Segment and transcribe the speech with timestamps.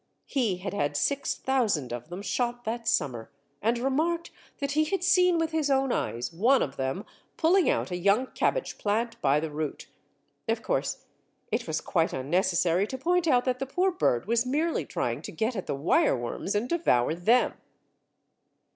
[0.25, 3.29] He had had six thousand of them shot that summer,
[3.61, 7.05] and remarked that he had seen with his own eyes one of them
[7.37, 9.89] pulling out a young cabbage plant by the root.
[10.49, 11.05] Of course
[11.51, 15.31] it was quite unnecessary to point out that the poor bird was merely trying to
[15.31, 17.53] get at the wireworms and devour them!